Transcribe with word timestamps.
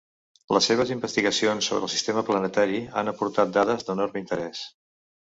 Les 0.55 0.67
seves 0.69 0.91
investigacions 0.93 1.67
sobre 1.71 1.85
el 1.87 1.91
sistema 1.95 2.23
planetari 2.29 2.79
han 3.01 3.11
aportat 3.11 3.53
dades 3.59 3.85
d'enorme 3.91 4.23
interès. 4.23 4.63